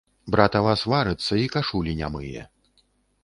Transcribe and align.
Братава 0.35 0.71
сварыцца 0.83 1.33
і 1.41 1.45
кашулі 1.55 1.95
не 1.99 2.09
мые. 2.15 2.47